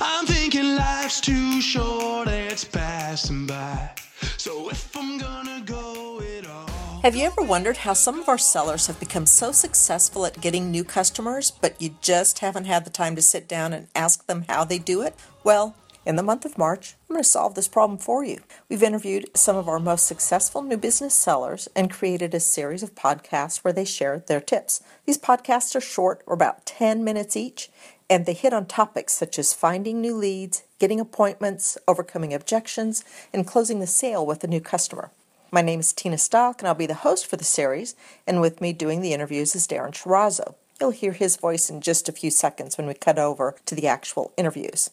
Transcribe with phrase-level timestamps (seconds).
[0.00, 3.90] I'm thinking life's too short, it's passing by.
[4.36, 7.00] So if I'm gonna go it all.
[7.02, 10.70] Have you ever wondered how some of our sellers have become so successful at getting
[10.70, 14.44] new customers, but you just haven't had the time to sit down and ask them
[14.48, 15.16] how they do it?
[15.42, 15.74] Well,
[16.06, 18.40] in the month of March, I'm going to solve this problem for you.
[18.70, 22.94] We've interviewed some of our most successful new business sellers and created a series of
[22.94, 24.80] podcasts where they share their tips.
[25.04, 27.68] These podcasts are short, or about 10 minutes each,
[28.10, 33.46] and they hit on topics such as finding new leads, getting appointments, overcoming objections, and
[33.46, 35.10] closing the sale with a new customer.
[35.50, 37.94] My name is Tina Stock, and I'll be the host for the series,
[38.26, 40.54] and with me doing the interviews is Darren Chirazo.
[40.80, 43.86] You'll hear his voice in just a few seconds when we cut over to the
[43.86, 44.90] actual interviews.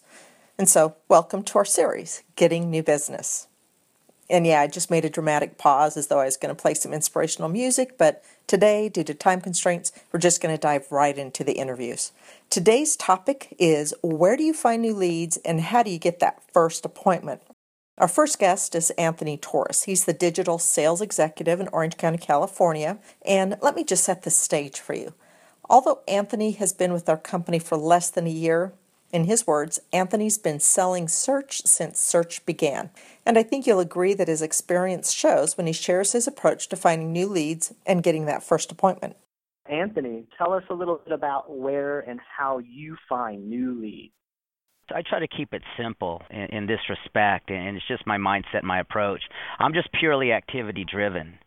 [0.58, 3.48] And so, welcome to our series, Getting New Business.
[4.30, 6.74] And yeah, I just made a dramatic pause as though I was going to play
[6.74, 11.18] some inspirational music, but today, due to time constraints, we're just going to dive right
[11.18, 12.12] into the interviews.
[12.50, 16.42] Today's topic is where do you find new leads and how do you get that
[16.54, 17.42] first appointment?
[17.98, 19.84] Our first guest is Anthony Torres.
[19.84, 23.00] He's the digital sales executive in Orange County, California.
[23.26, 25.14] And let me just set the stage for you.
[25.70, 28.74] Although Anthony has been with our company for less than a year,
[29.16, 32.90] in his words, Anthony's been selling search since search began.
[33.26, 36.76] And I think you'll agree that his experience shows when he shares his approach to
[36.76, 39.16] finding new leads and getting that first appointment.
[39.70, 44.12] Anthony, tell us a little bit about where and how you find new leads.
[44.94, 48.64] I try to keep it simple in, in this respect, and it's just my mindset,
[48.64, 49.22] my approach.
[49.60, 51.40] I'm just purely activity driven.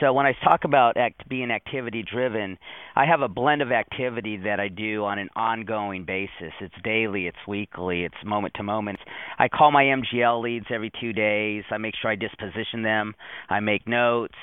[0.00, 2.58] So when I talk about act, being activity driven,
[2.94, 6.52] I have a blend of activity that I do on an ongoing basis.
[6.60, 8.98] It's daily, it's weekly, it's moment to moment.
[9.38, 11.64] I call my MGL leads every 2 days.
[11.70, 13.14] I make sure I disposition them.
[13.48, 14.34] I make notes.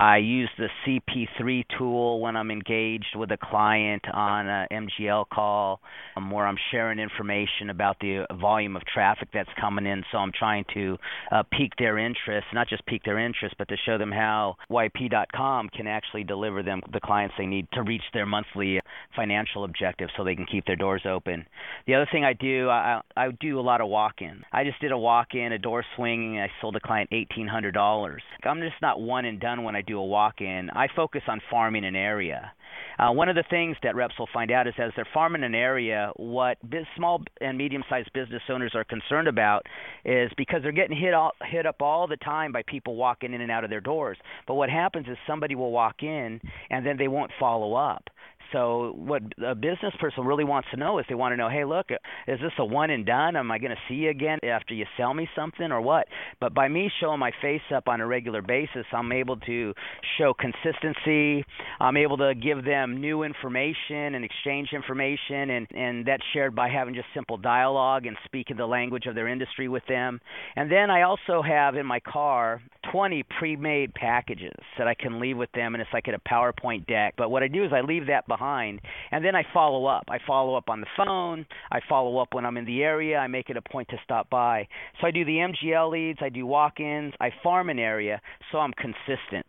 [0.00, 5.82] I use the CP3 tool when I'm engaged with a client on a MGL call
[6.16, 10.02] um, where I'm sharing information about the volume of traffic that's coming in.
[10.10, 10.96] So I'm trying to
[11.30, 15.68] uh, pique their interest, not just pique their interest, but to show them how YP.com
[15.68, 18.80] can actually deliver them the clients they need to reach their monthly
[19.14, 21.44] financial objectives so they can keep their doors open.
[21.86, 24.44] The other thing I do, I, I do a lot of walk-in.
[24.50, 26.40] I just did a walk-in, a door swinging.
[26.40, 28.16] I sold a client $1,800.
[28.44, 31.40] I'm just not one and done when I do a walk in, I focus on
[31.50, 32.52] farming an area.
[32.98, 35.54] Uh, one of the things that reps will find out is as they're farming an
[35.54, 39.64] area, what biz, small and medium-sized business owners are concerned about
[40.04, 43.40] is because they're getting hit all, hit up all the time by people walking in
[43.40, 44.18] and out of their doors.
[44.46, 48.04] But what happens is somebody will walk in and then they won't follow up.
[48.52, 51.64] So what a business person really wants to know is they want to know, hey,
[51.64, 53.36] look, is this a one and done?
[53.36, 56.06] Am I going to see you again after you sell me something or what?
[56.40, 59.74] But by me showing my face up on a regular basis, I'm able to
[60.18, 61.44] show consistency.
[61.78, 66.68] I'm able to give them new information and exchange information, and and that's shared by
[66.68, 70.20] having just simple dialogue and speaking the language of their industry with them.
[70.56, 75.36] And then I also have in my car 20 pre-made packages that I can leave
[75.36, 77.14] with them, and it's like a PowerPoint deck.
[77.16, 78.80] But what I do is I leave that behind,
[79.10, 80.04] and then I follow up.
[80.08, 81.46] I follow up on the phone.
[81.70, 83.18] I follow up when I'm in the area.
[83.18, 84.66] I make it a point to stop by.
[85.00, 86.18] So I do the MGL leads.
[86.22, 87.14] I do walk-ins.
[87.20, 88.20] I farm an area,
[88.50, 89.46] so I'm consistent,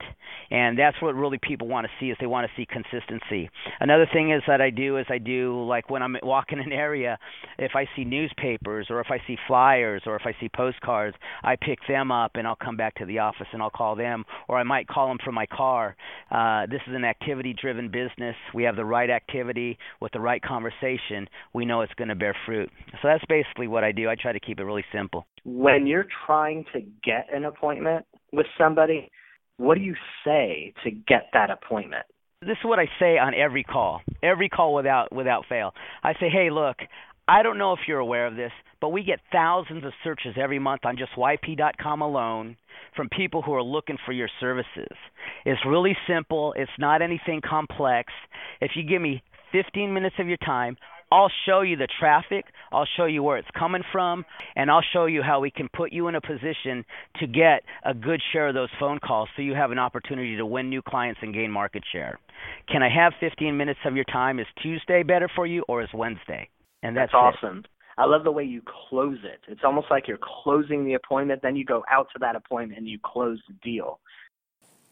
[0.49, 3.49] and that's what really people want to see is they want to see consistency.
[3.79, 7.17] Another thing is that I do is I do like when I'm walking an area,
[7.57, 11.55] if I see newspapers or if I see flyers or if I see postcards, I
[11.55, 14.57] pick them up and I'll come back to the office and I'll call them, or
[14.57, 15.95] I might call them from my car.
[16.29, 18.35] Uh, this is an activity-driven business.
[18.53, 21.27] We have the right activity with the right conversation.
[21.53, 22.69] We know it's going to bear fruit.
[23.01, 24.09] So that's basically what I do.
[24.09, 25.25] I try to keep it really simple.
[25.43, 29.09] When you're trying to get an appointment with somebody,
[29.57, 32.05] what do you say to get that appointment?
[32.41, 34.01] This is what I say on every call.
[34.23, 35.75] Every call without without fail.
[36.01, 36.77] I say, "Hey, look,
[37.27, 40.59] I don't know if you're aware of this, but we get thousands of searches every
[40.59, 42.57] month on just YP.com alone
[42.95, 44.97] from people who are looking for your services.
[45.45, 48.11] It's really simple, it's not anything complex.
[48.59, 50.77] If you give me 15 minutes of your time,
[51.11, 54.25] I'll show you the traffic, I'll show you where it's coming from,
[54.55, 56.85] and I'll show you how we can put you in a position
[57.19, 60.45] to get a good share of those phone calls so you have an opportunity to
[60.45, 62.17] win new clients and gain market share.
[62.69, 64.39] Can I have 15 minutes of your time?
[64.39, 66.49] Is Tuesday better for you or is Wednesday?
[66.83, 67.59] And that's, that's awesome.
[67.59, 67.67] It.
[67.97, 69.41] I love the way you close it.
[69.47, 72.87] It's almost like you're closing the appointment, then you go out to that appointment and
[72.87, 73.99] you close the deal.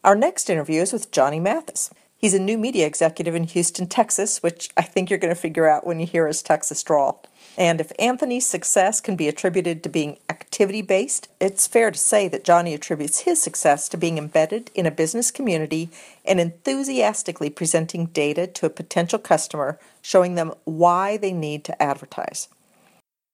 [0.04, 1.90] Our next interview is with Johnny Mathis.
[2.16, 5.66] He's a new media executive in Houston, Texas, which I think you're going to figure
[5.66, 7.24] out when you hear his Texas drawl.
[7.56, 10.18] And if Anthony's success can be attributed to being
[10.50, 14.84] activity based, it's fair to say that Johnny attributes his success to being embedded in
[14.84, 15.90] a business community
[16.24, 22.48] and enthusiastically presenting data to a potential customer, showing them why they need to advertise.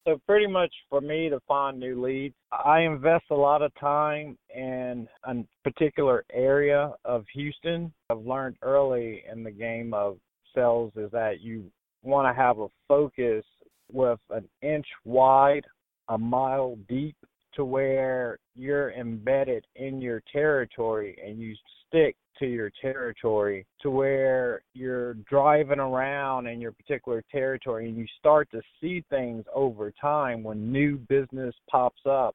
[0.07, 4.37] So pretty much for me to find new leads, I invest a lot of time
[4.55, 7.95] in a particular area of Houston.
[8.11, 10.19] I've learned early in the game of
[10.55, 11.65] sales is that you
[12.03, 13.43] want to have a focus
[13.91, 15.65] with an inch wide,
[16.09, 17.17] a mile deep
[17.55, 21.55] to where you're embedded in your territory and you
[21.89, 28.07] stick to your territory to where you're driving around in your particular territory and you
[28.19, 32.35] start to see things over time when new business pops up.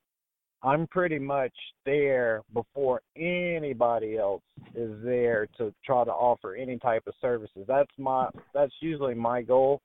[0.64, 1.54] I'm pretty much
[1.86, 4.44] there before anybody else
[4.76, 7.66] is there to try to offer any type of services.
[7.68, 9.82] That's my that's usually my goal.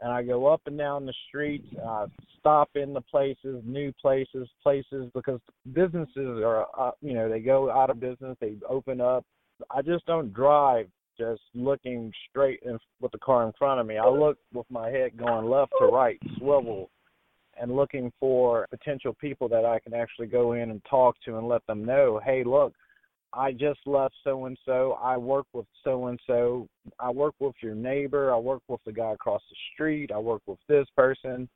[0.00, 2.06] And I go up and down the streets, I
[2.38, 5.40] stop in the places, new places, places because
[5.72, 9.24] businesses are uh, you know, they go out of business, they open up,
[9.70, 10.86] I just don't drive
[11.18, 13.98] just looking straight in, with the car in front of me.
[13.98, 16.90] I look with my head going left to right, swivel,
[17.60, 21.48] and looking for potential people that I can actually go in and talk to and
[21.48, 22.72] let them know, hey, look,
[23.32, 24.98] I just left so and so.
[25.02, 26.66] I work with so and so.
[26.98, 28.32] I work with your neighbor.
[28.32, 30.10] I work with the guy across the street.
[30.12, 31.48] I work with this person.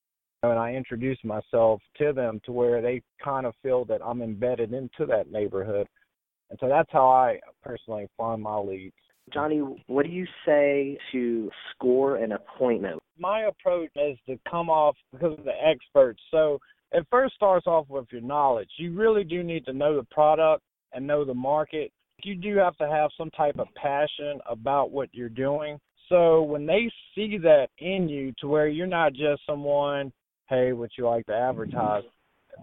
[0.44, 4.72] And I introduce myself to them to where they kind of feel that I'm embedded
[4.72, 5.86] into that neighborhood.
[6.50, 8.94] And so that's how I personally find my leads.
[9.32, 13.00] Johnny, what do you say to score an appointment?
[13.18, 16.20] My approach is to come off because of the experts.
[16.30, 16.58] So
[16.90, 18.68] it first starts off with your knowledge.
[18.78, 21.92] You really do need to know the product and know the market.
[22.22, 25.78] You do have to have some type of passion about what you're doing.
[26.08, 30.12] So when they see that in you to where you're not just someone,
[30.48, 32.04] hey, what you like to advertise?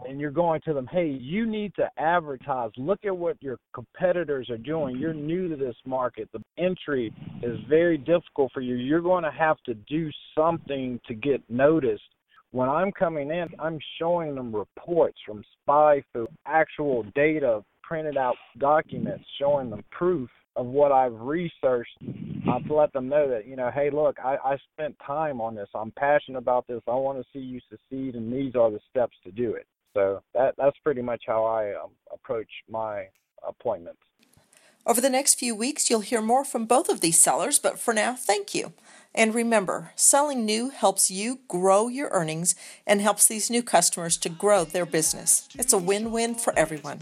[0.07, 2.71] and you're going to them, hey, you need to advertise.
[2.77, 4.97] Look at what your competitors are doing.
[4.97, 6.29] You're new to this market.
[6.31, 8.75] The entry is very difficult for you.
[8.75, 12.03] You're going to have to do something to get noticed.
[12.51, 19.25] When I'm coming in, I'm showing them reports from SpyFu, actual data, printed out documents
[19.41, 21.97] showing them proof of what I've researched
[22.67, 25.67] to let them know that you know, hey, look, I, I spent time on this.
[25.73, 26.81] I'm passionate about this.
[26.87, 29.65] I want to see you succeed, and these are the steps to do it.
[29.95, 33.05] So that that's pretty much how I um, approach my
[33.47, 34.01] appointments.
[34.85, 37.93] Over the next few weeks, you'll hear more from both of these sellers, but for
[37.93, 38.73] now, thank you.
[39.15, 42.55] And remember, selling new helps you grow your earnings
[42.85, 45.49] and helps these new customers to grow their business.
[45.55, 47.01] It's a win win for everyone.